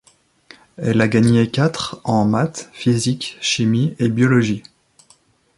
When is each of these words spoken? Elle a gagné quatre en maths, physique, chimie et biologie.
Elle 0.77 0.99
a 0.99 1.07
gagné 1.07 1.51
quatre 1.51 2.01
en 2.05 2.25
maths, 2.25 2.71
physique, 2.73 3.37
chimie 3.39 3.95
et 3.99 4.09
biologie. 4.09 4.63